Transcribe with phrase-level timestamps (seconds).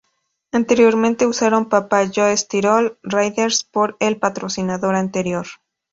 [0.51, 5.45] Anteriormente usaron Papa Joe's Tirol Raiders por el patrocinador anterior.